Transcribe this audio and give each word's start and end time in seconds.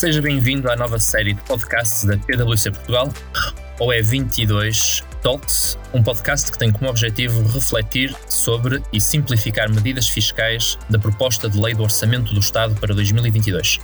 Seja 0.00 0.22
bem-vindo 0.22 0.70
à 0.70 0.76
nova 0.76 0.98
série 0.98 1.34
de 1.34 1.42
podcasts 1.42 2.04
da 2.04 2.16
PwC 2.16 2.70
Portugal, 2.70 3.12
ou 3.78 3.88
E22 3.88 5.04
Talks, 5.22 5.76
um 5.92 6.02
podcast 6.02 6.50
que 6.50 6.58
tem 6.58 6.72
como 6.72 6.88
objetivo 6.88 7.46
refletir 7.46 8.16
sobre 8.26 8.82
e 8.92 8.98
simplificar 8.98 9.70
medidas 9.70 10.08
fiscais 10.08 10.78
da 10.88 10.98
proposta 10.98 11.50
de 11.50 11.60
lei 11.60 11.74
do 11.74 11.82
Orçamento 11.82 12.32
do 12.32 12.40
Estado 12.40 12.74
para 12.80 12.94
2022. 12.94 13.78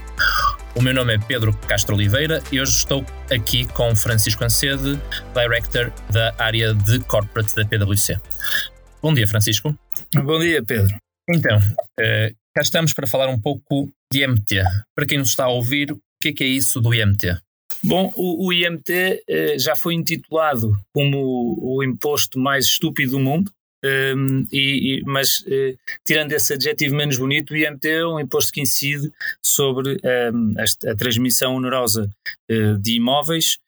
O 0.77 0.81
meu 0.81 0.93
nome 0.93 1.15
é 1.15 1.17
Pedro 1.17 1.57
Castro 1.67 1.95
Oliveira 1.95 2.39
e 2.51 2.61
hoje 2.61 2.71
estou 2.73 3.03
aqui 3.31 3.65
com 3.73 3.95
Francisco 3.95 4.43
Ancede, 4.43 5.01
Director 5.33 5.91
da 6.11 6.35
área 6.37 6.71
de 6.71 6.99
Corporate 6.99 7.55
da 7.55 7.65
PwC. 7.65 8.15
Bom 9.01 9.11
dia, 9.11 9.27
Francisco. 9.27 9.75
Bom 10.13 10.39
dia, 10.39 10.63
Pedro. 10.63 10.95
Então, 11.27 11.57
uh, 11.57 12.35
cá 12.53 12.61
estamos 12.61 12.93
para 12.93 13.07
falar 13.07 13.27
um 13.27 13.41
pouco 13.41 13.91
de 14.13 14.23
IMT. 14.23 14.61
Para 14.95 15.07
quem 15.07 15.17
nos 15.17 15.29
está 15.29 15.45
a 15.45 15.49
ouvir, 15.49 15.91
o 15.91 15.99
que 16.21 16.29
é, 16.29 16.33
que 16.33 16.43
é 16.43 16.47
isso 16.47 16.79
do 16.79 16.93
IMT? 16.93 17.39
Bom, 17.83 18.13
o, 18.15 18.45
o 18.45 18.53
IMT 18.53 19.23
eh, 19.27 19.59
já 19.59 19.75
foi 19.75 19.93
intitulado 19.93 20.73
como 20.93 21.17
o, 21.17 21.77
o, 21.77 21.83
imposto 21.83 22.39
mais 22.39 22.65
estúpido 22.65 23.11
do 23.11 23.19
mundo, 23.19 23.51
um, 23.83 24.45
e, 24.51 24.99
e, 24.99 25.03
mas 25.05 25.43
eh, 25.47 25.75
tirando 26.05 26.31
esse 26.31 26.53
adjetivo 26.53 26.95
menos 26.95 27.17
bonito, 27.17 27.51
o 27.51 27.57
IMT 27.57 27.87
é 27.87 28.05
um 28.05 28.19
imposto 28.19 28.51
que 28.51 28.61
incide 28.61 29.11
sobre 29.43 29.97
um, 30.33 30.53
a, 30.57 30.91
a, 30.91 30.95
transmissão 30.95 31.55
onerosa 31.55 32.09
uh, 32.51 32.77
de 32.79 32.95
imóveis 32.95 33.59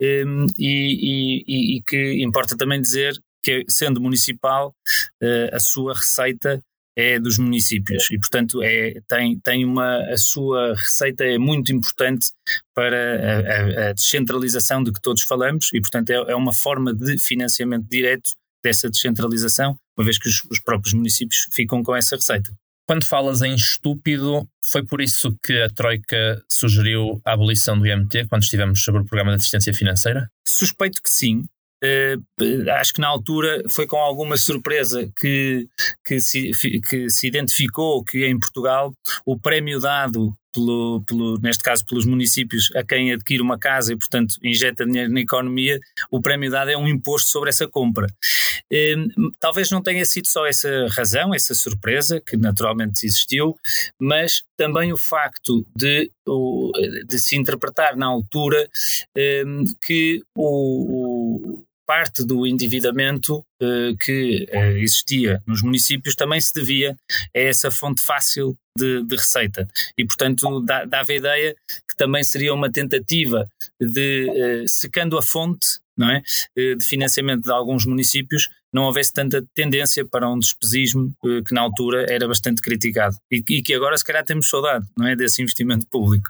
um, 0.00 0.46
e, 0.56 1.76
e, 1.76 1.82
que 1.82 2.22
importa 2.22 2.56
também 2.56 2.80
dizer 2.80 3.14
que, 3.42 3.64
sendo 3.68 4.00
municipal, 4.00 4.74
uh, 5.22 5.54
a 5.54 5.58
sua 5.58 5.94
receita 5.94 6.62
é 6.96 7.20
dos 7.20 7.36
municípios 7.36 8.10
e, 8.10 8.18
portanto, 8.18 8.62
é, 8.62 8.94
tem, 9.06 9.38
tem 9.40 9.64
uma, 9.66 9.98
a 10.10 10.16
sua 10.16 10.74
receita 10.74 11.24
é 11.24 11.36
muito 11.36 11.70
importante 11.70 12.32
para 12.74 12.96
a, 12.96 13.86
a, 13.86 13.90
a 13.90 13.92
descentralização 13.92 14.82
de 14.82 14.92
que 14.92 15.00
todos 15.02 15.22
falamos 15.22 15.68
e, 15.74 15.80
portanto, 15.80 16.08
é, 16.10 16.14
é, 16.14 16.34
uma 16.34 16.54
forma 16.54 16.94
de 16.94 17.18
financiamento 17.18 17.86
direto 17.86 18.32
dessa 18.66 18.90
descentralização, 18.90 19.76
uma 19.96 20.04
vez 20.04 20.18
que 20.18 20.28
os, 20.28 20.42
os 20.50 20.60
próprios 20.60 20.92
municípios 20.92 21.46
ficam 21.52 21.82
com 21.82 21.94
essa 21.94 22.16
receita. 22.16 22.50
Quando 22.86 23.04
falas 23.04 23.42
em 23.42 23.54
estúpido, 23.54 24.48
foi 24.70 24.84
por 24.84 25.00
isso 25.00 25.36
que 25.42 25.60
a 25.60 25.68
Troika 25.68 26.40
sugeriu 26.48 27.20
a 27.24 27.32
abolição 27.32 27.76
do 27.78 27.86
IMT 27.86 28.26
quando 28.28 28.42
estivemos 28.42 28.82
sobre 28.82 29.02
o 29.02 29.04
programa 29.04 29.32
de 29.32 29.36
assistência 29.36 29.74
financeira? 29.74 30.28
Suspeito 30.46 31.02
que 31.02 31.10
sim, 31.10 31.44
acho 32.78 32.92
que 32.92 33.00
na 33.00 33.08
altura 33.08 33.62
foi 33.68 33.86
com 33.86 33.96
alguma 33.96 34.36
surpresa 34.36 35.08
que, 35.18 35.68
que, 36.04 36.20
se, 36.20 36.50
que 36.88 37.10
se 37.10 37.26
identificou 37.26 38.04
que 38.04 38.26
em 38.26 38.38
Portugal 38.38 38.92
o 39.24 39.38
prémio 39.38 39.80
dado 39.80 40.36
pelo, 40.56 41.02
pelo, 41.06 41.38
neste 41.38 41.62
caso 41.62 41.84
pelos 41.84 42.06
municípios 42.06 42.70
a 42.74 42.82
quem 42.82 43.12
adquire 43.12 43.42
uma 43.42 43.58
casa 43.58 43.92
e 43.92 43.96
portanto 43.96 44.36
injeta 44.42 44.86
dinheiro 44.86 45.12
na 45.12 45.20
economia, 45.20 45.78
o 46.10 46.20
prémio 46.20 46.50
dado 46.50 46.70
é 46.70 46.76
um 46.76 46.88
imposto 46.88 47.28
sobre 47.28 47.50
essa 47.50 47.68
compra. 47.68 48.06
Uh, 48.72 49.30
talvez 49.38 49.70
não 49.70 49.82
tenha 49.82 50.04
sido 50.06 50.26
só 50.26 50.46
essa 50.46 50.88
razão, 50.88 51.34
essa 51.34 51.54
surpresa, 51.54 52.20
que 52.20 52.36
naturalmente 52.36 53.04
existiu, 53.04 53.54
mas 54.00 54.42
também 54.56 54.92
o 54.92 54.96
facto 54.96 55.64
de, 55.76 56.10
de 57.06 57.18
se 57.18 57.36
interpretar 57.36 57.94
na 57.96 58.06
altura 58.06 58.66
uh, 58.66 59.64
que 59.84 60.22
o, 60.34 61.65
parte 61.86 62.24
do 62.24 62.46
endividamento 62.46 63.44
eh, 63.62 63.94
que 64.00 64.46
eh, 64.50 64.80
existia 64.80 65.40
nos 65.46 65.62
municípios 65.62 66.16
também 66.16 66.40
se 66.40 66.52
devia 66.52 66.96
a 67.34 67.38
essa 67.38 67.70
fonte 67.70 68.02
fácil 68.02 68.58
de, 68.76 69.02
de 69.04 69.14
receita. 69.16 69.68
E, 69.96 70.04
portanto, 70.04 70.60
dá, 70.60 70.84
dava 70.84 71.12
a 71.12 71.14
ideia 71.14 71.56
que 71.88 71.96
também 71.96 72.24
seria 72.24 72.52
uma 72.52 72.70
tentativa 72.70 73.48
de, 73.80 74.28
eh, 74.28 74.64
secando 74.66 75.16
a 75.16 75.22
fonte 75.22 75.78
não 75.96 76.10
é, 76.10 76.22
de 76.54 76.84
financiamento 76.84 77.44
de 77.44 77.50
alguns 77.50 77.86
municípios, 77.86 78.50
não 78.70 78.82
houvesse 78.82 79.14
tanta 79.14 79.42
tendência 79.54 80.04
para 80.04 80.28
um 80.28 80.38
despesismo 80.38 81.10
que 81.22 81.54
na 81.54 81.62
altura 81.62 82.04
era 82.06 82.28
bastante 82.28 82.60
criticado 82.60 83.16
e, 83.32 83.42
e 83.48 83.62
que 83.62 83.72
agora 83.72 83.96
se 83.96 84.04
calhar 84.04 84.22
temos 84.22 84.46
saudade, 84.46 84.86
não 84.94 85.06
é, 85.06 85.16
desse 85.16 85.40
investimento 85.40 85.86
público. 85.86 86.28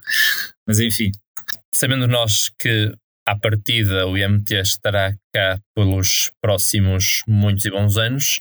Mas 0.64 0.78
enfim. 0.78 1.10
Sabendo 1.74 2.06
nós 2.06 2.48
que 2.60 2.94
à 3.26 3.36
partida 3.36 4.06
o 4.06 4.16
IMT 4.16 4.54
estará 4.60 5.12
cá 5.34 5.58
pelos 5.74 6.30
próximos 6.40 7.22
muitos 7.26 7.64
e 7.64 7.70
bons 7.70 7.96
anos. 7.96 8.40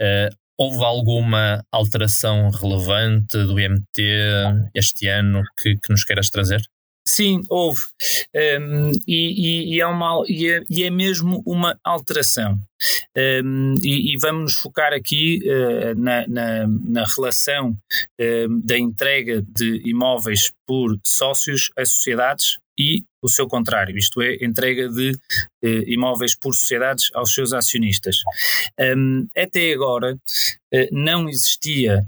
Uh, 0.00 0.34
houve 0.58 0.84
alguma 0.84 1.64
alteração 1.70 2.50
relevante 2.50 3.36
do 3.36 3.58
IMT 3.58 4.00
este 4.74 5.08
ano 5.08 5.42
que, 5.60 5.74
que 5.76 5.90
nos 5.90 6.04
queiras 6.04 6.30
trazer? 6.30 6.62
Sim, 7.06 7.42
houve. 7.50 7.82
Um, 8.34 8.92
e, 9.06 9.74
e, 9.74 9.80
é 9.80 9.86
uma, 9.86 10.24
e, 10.26 10.48
é, 10.48 10.62
e 10.70 10.84
é 10.84 10.90
mesmo 10.90 11.42
uma 11.44 11.78
alteração. 11.84 12.56
Um, 13.16 13.74
e, 13.82 14.14
e, 14.14 14.18
vamos 14.18 14.42
nos 14.42 14.54
focar 14.54 14.92
aqui 14.94 15.40
uh, 15.44 16.00
na, 16.00 16.26
na, 16.26 16.66
na, 16.66 17.04
relação 17.04 17.70
uh, 17.70 18.60
da 18.64 18.78
entrega 18.78 19.42
de 19.42 19.82
imóveis 19.84 20.50
por 20.66 20.96
sócios 21.04 21.70
a 21.76 21.84
sociedades 21.84 22.58
e 22.78 23.04
o 23.22 23.28
seu 23.28 23.46
contrário, 23.46 23.96
isto 23.96 24.20
é, 24.20 24.36
entrega 24.42 24.88
de 24.88 25.12
uh, 25.12 25.68
imóveis 25.86 26.34
por 26.34 26.54
sociedades 26.54 27.10
aos 27.14 27.32
seus 27.32 27.52
acionistas. 27.52 28.18
Um, 28.78 29.26
até 29.36 29.72
agora 29.72 30.14
uh, 30.14 30.88
não 30.92 31.28
existia 31.28 32.06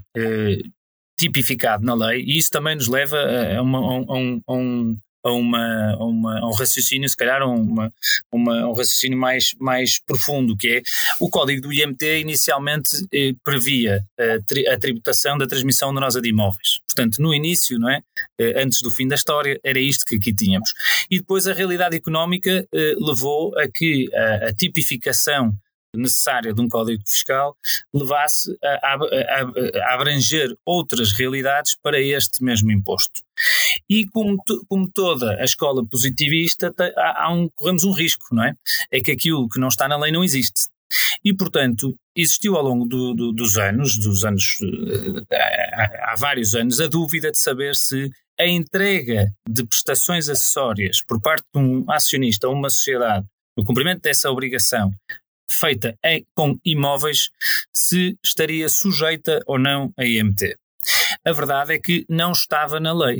tipificado 1.17 1.83
na 1.83 1.95
lei, 1.95 2.21
e 2.21 2.37
isso 2.37 2.51
também 2.51 2.75
nos 2.75 2.87
leva 2.87 3.17
a, 3.17 3.61
uma, 3.61 3.79
a, 3.79 4.15
um, 4.15 4.41
a 4.45 4.53
um, 4.53 4.99
a, 5.27 5.33
uma, 5.33 5.93
a, 5.93 6.03
uma, 6.03 6.39
a 6.39 6.47
um 6.47 6.53
raciocínio, 6.53 7.07
se 7.07 7.17
calhar, 7.17 7.41
uma, 7.43 7.91
uma, 8.31 8.67
um 8.67 8.73
raciocínio 8.73 9.17
mais, 9.17 9.55
mais 9.59 9.99
profundo, 9.99 10.55
que 10.55 10.67
é 10.67 10.81
o 11.19 11.29
código 11.29 11.61
do 11.61 11.73
IMT 11.73 12.19
inicialmente 12.19 12.89
eh, 13.13 13.33
previa 13.43 14.03
a, 14.17 14.41
tri, 14.45 14.67
a, 14.67 14.77
tributação 14.77 15.37
da 15.37 15.47
transmissão 15.47 15.89
onerosa 15.89 16.21
de 16.21 16.29
imóveis. 16.29 16.79
Portanto, 16.87 17.21
no 17.21 17.33
início, 17.33 17.79
não 17.79 17.89
é? 17.89 18.01
Eh, 18.39 18.61
antes 18.61 18.81
do 18.81 18.91
fim 18.91 19.07
da 19.07 19.15
história, 19.15 19.59
era 19.63 19.79
isto 19.79 20.05
que 20.05 20.15
aqui 20.15 20.33
tínhamos. 20.33 20.73
E 21.09 21.19
depois 21.19 21.47
a 21.47 21.53
realidade 21.53 21.95
económica 21.95 22.65
eh, 22.73 22.95
levou 22.99 23.57
a 23.57 23.67
que 23.67 24.09
a, 24.13 24.47
a 24.47 24.53
tipificação 24.53 25.53
necessária 25.97 26.53
de 26.53 26.61
um 26.61 26.67
código 26.67 27.01
fiscal 27.05 27.55
levasse 27.93 28.55
a, 28.63 28.67
a, 28.67 28.95
a, 28.95 29.93
abranger 29.93 30.53
outras 30.65 31.11
realidades 31.11 31.77
para 31.81 31.99
este 31.99 32.43
mesmo 32.43 32.71
imposto. 32.71 33.21
E 33.89 34.05
como, 34.07 34.37
como 34.67 34.89
toda 34.91 35.33
a 35.39 35.43
escola 35.43 35.85
positivista, 35.85 36.73
há, 36.97 37.25
há 37.25 37.33
um, 37.33 37.49
corremos 37.55 37.83
um 37.83 37.91
risco, 37.91 38.33
não 38.33 38.43
é? 38.43 38.53
É 38.91 39.01
que 39.01 39.11
aquilo 39.11 39.47
que 39.49 39.59
não 39.59 39.67
está 39.67 39.87
na 39.87 39.97
lei 39.97 40.11
não 40.11 40.23
existe. 40.23 40.69
E, 41.23 41.33
portanto, 41.33 41.93
existiu 42.15 42.55
ao 42.55 42.63
longo 42.63 42.85
do, 42.85 43.13
do, 43.13 43.31
dos 43.31 43.57
anos, 43.57 43.97
dos 43.97 44.23
anos, 44.23 44.57
eh, 45.31 46.01
há 46.03 46.15
vários 46.17 46.55
anos, 46.55 46.79
a 46.79 46.87
dúvida 46.87 47.31
de 47.31 47.37
saber 47.37 47.75
se 47.75 48.09
a 48.39 48.47
entrega 48.47 49.25
de 49.47 49.65
prestações 49.65 50.29
acessórias 50.29 51.01
por 51.07 51.19
parte 51.21 51.43
de 51.53 51.59
um 51.59 51.89
acionista 51.89 52.47
a 52.47 52.49
uma 52.49 52.69
sociedade, 52.69 53.25
no 53.57 53.65
cumprimento 53.65 54.01
dessa 54.01 54.29
obrigação, 54.29 54.91
feita 55.47 55.97
em, 56.03 56.25
com 56.35 56.57
imóveis 56.63 57.29
se 57.73 58.17
estaria 58.23 58.69
sujeita 58.69 59.39
ou 59.45 59.57
não 59.57 59.93
a 59.97 60.05
IMT. 60.05 60.55
A 61.25 61.33
verdade 61.33 61.73
é 61.73 61.79
que 61.79 62.05
não 62.09 62.31
estava 62.31 62.79
na 62.79 62.93
lei. 62.93 63.19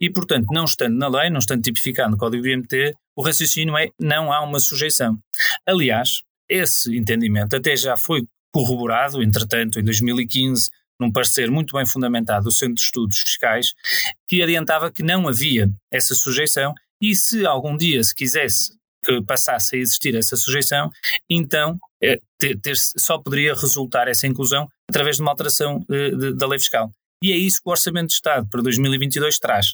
E, 0.00 0.10
portanto, 0.10 0.46
não 0.50 0.64
estando 0.64 0.96
na 0.96 1.08
lei, 1.08 1.30
não 1.30 1.38
estando 1.38 1.62
tipificado 1.62 2.12
no 2.12 2.16
Código 2.16 2.42
do 2.42 2.48
IMT, 2.48 2.94
o 3.16 3.22
raciocínio 3.22 3.76
é 3.76 3.88
não 3.98 4.32
há 4.32 4.42
uma 4.42 4.60
sujeição. 4.60 5.18
Aliás, 5.66 6.22
esse 6.48 6.96
entendimento 6.96 7.56
até 7.56 7.76
já 7.76 7.96
foi 7.96 8.22
corroborado, 8.52 9.22
entretanto, 9.22 9.78
em 9.78 9.84
2015, 9.84 10.70
num 11.00 11.12
parecer 11.12 11.50
muito 11.50 11.76
bem 11.76 11.86
fundamentado 11.86 12.44
do 12.44 12.52
Centro 12.52 12.74
de 12.74 12.80
Estudos 12.80 13.18
Fiscais, 13.18 13.72
que 14.26 14.42
adiantava 14.42 14.90
que 14.90 15.02
não 15.02 15.28
havia 15.28 15.68
essa 15.92 16.14
sujeição 16.14 16.74
e 17.00 17.14
se 17.14 17.46
algum 17.46 17.76
dia 17.76 18.02
se 18.02 18.14
quisesse 18.14 18.77
que 19.08 19.22
passasse 19.22 19.76
a 19.76 19.78
existir 19.78 20.14
essa 20.14 20.36
sujeição, 20.36 20.90
então 21.30 21.78
é, 22.02 22.18
ter, 22.38 22.58
ter, 22.60 22.76
só 22.76 23.18
poderia 23.18 23.54
resultar 23.54 24.06
essa 24.06 24.26
inclusão 24.26 24.68
através 24.88 25.16
de 25.16 25.22
uma 25.22 25.30
alteração 25.30 25.84
eh, 25.90 26.10
de, 26.10 26.34
da 26.34 26.46
lei 26.46 26.58
fiscal. 26.58 26.90
E 27.22 27.32
é 27.32 27.36
isso 27.36 27.60
que 27.60 27.68
o 27.68 27.72
Orçamento 27.72 28.08
de 28.08 28.14
Estado 28.14 28.46
para 28.48 28.62
2022 28.62 29.38
traz. 29.38 29.72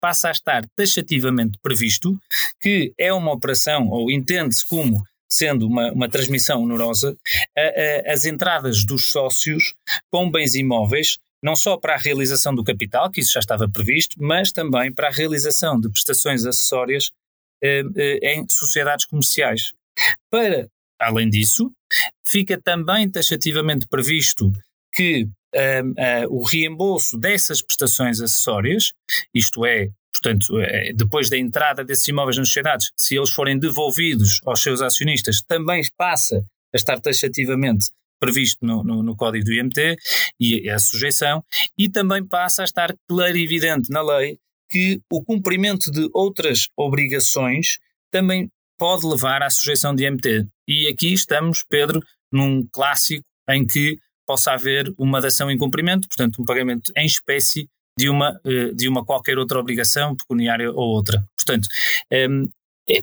Passa 0.00 0.28
a 0.28 0.30
estar 0.30 0.64
taxativamente 0.76 1.58
previsto 1.60 2.16
que 2.60 2.92
é 2.96 3.12
uma 3.12 3.32
operação, 3.32 3.88
ou 3.88 4.10
entende-se 4.10 4.64
como 4.66 5.02
sendo 5.28 5.66
uma, 5.66 5.90
uma 5.92 6.08
transmissão 6.08 6.62
onerosa, 6.62 7.16
a, 7.58 8.10
a, 8.10 8.12
as 8.12 8.24
entradas 8.24 8.84
dos 8.84 9.10
sócios 9.10 9.74
com 10.10 10.30
bens 10.30 10.54
imóveis 10.54 11.18
não 11.42 11.54
só 11.54 11.76
para 11.76 11.94
a 11.94 11.98
realização 11.98 12.54
do 12.54 12.64
capital, 12.64 13.10
que 13.10 13.20
isso 13.20 13.32
já 13.32 13.40
estava 13.40 13.68
previsto, 13.68 14.16
mas 14.18 14.50
também 14.50 14.92
para 14.92 15.08
a 15.08 15.12
realização 15.12 15.78
de 15.78 15.88
prestações 15.88 16.44
acessórias 16.44 17.04
eh, 17.04 17.10
eh, 17.10 17.25
em 18.22 18.48
sociedades 18.48 19.06
comerciais. 19.06 19.72
Para, 20.30 20.68
além 20.98 21.28
disso, 21.28 21.72
Fica 22.26 22.60
também 22.60 23.08
taxativamente 23.08 23.86
previsto 23.86 24.52
que 24.92 25.24
uh, 25.24 26.28
uh, 26.28 26.40
o 26.40 26.42
reembolso 26.42 27.16
dessas 27.18 27.62
prestações 27.62 28.20
acessórias, 28.20 28.92
isto 29.34 29.64
é, 29.64 29.90
portanto, 30.12 30.60
é, 30.60 30.92
depois 30.92 31.30
da 31.30 31.38
entrada 31.38 31.84
desses 31.84 32.08
imóveis 32.08 32.36
nas 32.36 32.48
sociedades, 32.48 32.90
se 32.96 33.16
eles 33.16 33.30
forem 33.30 33.58
devolvidos 33.58 34.40
aos 34.44 34.62
seus 34.62 34.80
acionistas, 34.82 35.42
também 35.42 35.82
passa 35.96 36.44
a 36.74 36.76
estar 36.76 36.98
taxativamente 37.00 37.90
previsto 38.18 38.64
no, 38.64 38.82
no, 38.82 39.02
no, 39.02 39.14
código 39.14 39.44
do 39.44 39.52
IMT 39.52 39.96
e 40.40 40.70
a 40.70 40.78
sujeição, 40.78 41.44
e 41.76 41.88
também 41.88 42.26
passa 42.26 42.62
a 42.62 42.64
estar 42.64 42.94
clarividente 43.06 43.90
na 43.90 44.02
lei 44.02 44.38
que 44.68 45.00
o 45.10 45.22
cumprimento 45.22 45.90
de 45.90 46.08
outras 46.12 46.68
obrigações 46.76 47.78
também 48.10 48.50
pode 48.78 49.06
levar 49.06 49.42
à 49.42 49.50
sujeição 49.50 49.94
de 49.94 50.06
IMT. 50.06 50.46
E 50.68 50.88
aqui 50.88 51.12
estamos, 51.12 51.64
Pedro, 51.68 52.00
num 52.32 52.66
clássico 52.70 53.24
em 53.48 53.66
que 53.66 53.98
possa 54.26 54.52
haver 54.52 54.92
uma 54.98 55.20
dação 55.20 55.50
em 55.50 55.56
cumprimento, 55.56 56.08
portanto, 56.08 56.42
um 56.42 56.44
pagamento 56.44 56.92
em 56.96 57.06
espécie 57.06 57.68
de 57.98 58.08
uma, 58.08 58.38
eh, 58.44 58.72
de 58.74 58.88
uma 58.88 59.04
qualquer 59.04 59.38
outra 59.38 59.58
obrigação, 59.58 60.14
pecuniária 60.14 60.70
ou 60.70 60.88
outra. 60.88 61.24
Portanto, 61.36 61.68
um, 62.12 62.16
ehm, 62.16 62.48
é, 62.88 63.00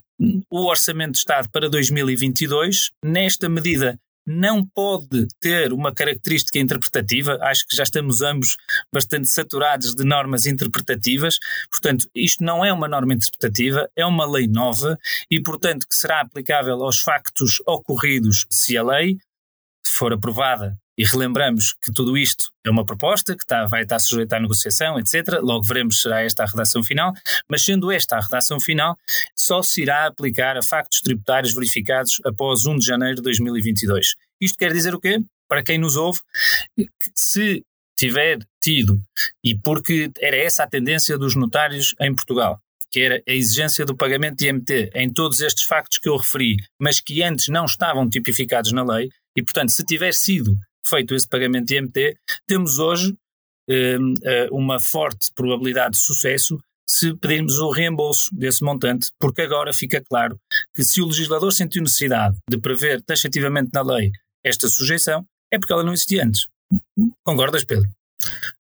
o 0.50 0.70
Orçamento 0.70 1.14
de 1.14 1.18
Estado 1.18 1.50
para 1.50 1.70
2022, 1.70 2.92
nesta 3.04 3.50
medida, 3.50 4.00
não 4.26 4.66
pode 4.66 5.28
ter 5.40 5.74
uma 5.74 5.94
característica 5.94 6.60
interpretativa. 6.60 7.38
Acho 7.42 7.68
que 7.68 7.76
já 7.76 7.84
estamos 7.84 8.22
ambos 8.22 8.56
bastante 8.94 9.30
saturados 9.30 9.94
de 9.94 10.04
normas 10.04 10.46
interpretativas. 10.46 11.38
Portanto, 11.70 12.08
isto 12.16 12.44
não 12.44 12.64
é 12.64 12.72
uma 12.72 12.88
norma 12.88 13.14
interpretativa, 13.14 13.90
é 13.96 14.06
uma 14.06 14.26
lei 14.26 14.48
nova 14.48 14.98
e, 15.30 15.42
portanto, 15.42 15.88
que 15.88 15.96
será 15.96 16.22
aplicável 16.22 16.84
aos 16.84 17.00
factos 17.00 17.62
ocorridos 17.66 18.46
se 18.50 18.78
a 18.78 18.84
lei 18.84 19.18
for 19.86 20.14
aprovada 20.14 20.78
e 20.98 21.04
relembramos 21.06 21.74
que 21.74 21.92
tudo 21.92 22.18
isto 22.18 22.52
é 22.66 22.70
uma 22.70 22.86
proposta 22.86 23.36
que 23.36 23.44
está, 23.44 23.66
vai 23.66 23.82
estar 23.84 24.00
sujeita 24.00 24.38
à 24.38 24.40
negociação, 24.40 25.00
etc. 25.00 25.40
Logo 25.42 25.64
veremos 25.64 25.96
se 25.96 26.02
será 26.04 26.22
esta 26.22 26.44
a 26.44 26.46
redação 26.46 26.84
final, 26.84 27.12
mas 27.50 27.64
sendo 27.64 27.92
esta 27.92 28.18
a 28.18 28.22
redação 28.22 28.60
final, 28.60 28.96
só 29.44 29.62
se 29.62 29.82
irá 29.82 30.06
aplicar 30.06 30.58
a 30.58 30.62
factos 30.62 31.02
tributários 31.02 31.54
verificados 31.54 32.22
após 32.26 32.66
1 32.66 32.78
de 32.78 32.86
janeiro 32.86 33.16
de 33.18 33.22
2022. 33.24 34.16
Isto 34.40 34.58
quer 34.58 34.72
dizer 34.72 34.96
o 34.96 35.00
quê? 35.00 35.20
Para 35.48 35.64
quem 35.64 35.78
nos 35.78 35.96
ouve, 35.96 36.20
se 37.14 37.64
tiver 37.96 38.40
tido, 38.62 39.00
e 39.44 39.56
porque 39.58 40.10
era 40.20 40.38
essa 40.38 40.64
a 40.64 40.70
tendência 40.70 41.18
dos 41.18 41.36
notários 41.36 41.94
em 42.00 42.14
Portugal, 42.16 42.60
que 42.90 43.02
era 43.02 43.22
a 43.28 43.34
exigência 43.34 43.86
do 43.86 43.96
pagamento 43.96 44.38
de 44.38 44.48
IMT 44.48 44.92
em 44.96 45.12
todos 45.12 45.42
estes 45.42 45.64
factos 45.64 45.98
que 45.98 46.10
eu 46.10 46.18
referi, 46.18 46.56
mas 46.80 47.00
que 47.02 47.22
antes 47.22 47.50
não 47.50 47.66
estavam 47.66 48.10
tipificados 48.10 48.72
na 48.72 48.84
lei, 48.84 49.10
e 49.36 49.44
portanto, 49.44 49.72
se 49.72 49.84
tiver 49.84 50.14
sido 50.14 50.56
feito 50.86 51.14
esse 51.14 51.28
pagamento 51.28 51.68
de 51.68 51.78
IMT, 51.78 52.18
temos 52.48 52.80
hoje 52.80 53.14
um, 53.70 54.14
eh, 54.24 54.48
uma 54.52 54.80
forte 54.80 55.32
probabilidade 55.34 55.94
de 55.94 56.00
sucesso 56.00 56.58
se 56.94 57.14
pedirmos 57.16 57.58
o 57.60 57.72
reembolso 57.72 58.30
desse 58.32 58.64
montante, 58.64 59.10
porque 59.20 59.42
agora 59.42 59.74
fica 59.74 60.02
claro 60.02 60.40
que 60.76 60.84
se 60.84 61.02
o 61.02 61.08
legislador 61.08 61.52
sentiu 61.52 61.82
necessidade 61.82 62.38
de 62.50 62.58
prever 62.58 63.02
taxativamente 63.02 63.72
na 63.74 63.82
lei 63.82 64.12
esta 64.44 64.68
sujeição, 64.68 65.26
é 65.52 65.58
porque 65.58 65.74
ela 65.74 65.84
não 65.84 65.94
existia 65.94 66.24
antes. 66.24 66.48
Concordas, 67.24 67.64
Pedro? 67.64 67.90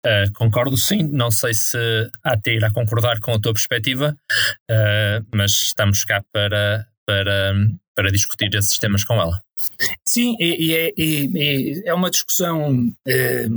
Uh, 0.06 0.32
concordo, 0.34 0.78
sim. 0.78 1.04
Não 1.04 1.32
sei 1.32 1.54
se 1.54 1.78
a 2.24 2.34
AT 2.34 2.48
irá 2.48 2.72
concordar 2.72 3.20
com 3.20 3.34
a 3.34 3.40
tua 3.40 3.54
perspectiva, 3.54 4.16
uh, 4.72 5.26
mas 5.34 5.52
estamos 5.52 6.04
cá 6.04 6.24
para, 6.32 6.88
para, 7.06 7.54
para 7.96 8.12
discutir 8.12 8.54
esses 8.56 8.78
temas 8.78 9.04
com 9.04 9.16
ela. 9.16 9.42
Sim, 10.06 10.36
e, 10.40 10.74
é, 10.74 10.92
e, 10.98 11.30
e 11.34 11.84
é, 11.86 11.94
uma 11.94 12.10
discussão 12.10 12.92
eh, 13.08 13.48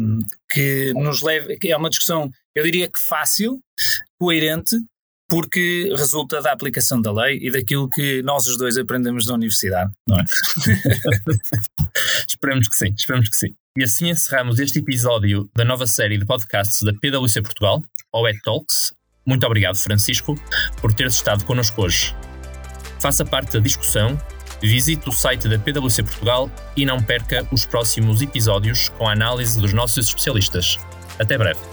que 0.50 0.92
nos 0.94 1.22
leva, 1.22 1.48
que 1.60 1.70
é 1.70 1.76
uma 1.76 1.88
discussão, 1.88 2.30
eu 2.54 2.64
diria 2.64 2.88
que 2.88 2.98
fácil, 2.98 3.60
coerente, 4.18 4.76
porque 5.28 5.92
resulta 5.96 6.42
da 6.42 6.52
aplicação 6.52 7.00
da 7.00 7.12
lei 7.12 7.38
e 7.40 7.50
daquilo 7.50 7.88
que 7.88 8.22
nós 8.22 8.46
os 8.46 8.58
dois 8.58 8.76
aprendemos 8.76 9.26
na 9.26 9.34
universidade, 9.34 9.90
não 10.06 10.18
é? 10.18 10.24
esperamos 12.28 12.68
que 12.68 12.76
sim, 12.76 12.94
esperamos 12.96 13.28
que 13.28 13.36
sim. 13.36 13.54
E 13.76 13.84
assim 13.84 14.10
encerramos 14.10 14.58
este 14.58 14.80
episódio 14.80 15.48
da 15.56 15.64
nova 15.64 15.86
série 15.86 16.18
de 16.18 16.26
podcasts 16.26 16.82
da 16.82 16.92
PwC 16.92 17.40
Portugal, 17.40 17.82
ou 18.12 18.24
Talks. 18.44 18.92
Muito 19.24 19.46
obrigado, 19.46 19.76
Francisco, 19.76 20.34
por 20.80 20.92
teres 20.92 21.14
estado 21.14 21.44
connosco 21.44 21.82
hoje. 21.82 22.14
Faça 23.00 23.24
parte 23.24 23.54
da 23.54 23.60
discussão 23.60 24.18
Visite 24.62 25.08
o 25.08 25.12
site 25.12 25.48
da 25.48 25.58
PwC 25.58 26.04
Portugal 26.04 26.48
e 26.76 26.86
não 26.86 27.02
perca 27.02 27.46
os 27.50 27.66
próximos 27.66 28.22
episódios 28.22 28.88
com 28.90 29.08
a 29.08 29.12
análise 29.12 29.60
dos 29.60 29.72
nossos 29.72 30.06
especialistas. 30.06 30.78
Até 31.18 31.36
breve. 31.36 31.71